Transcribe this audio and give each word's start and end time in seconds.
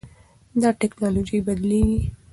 دا 0.61 0.69
ټکنالوژي 0.81 1.39
بدلېږي. 1.47 1.99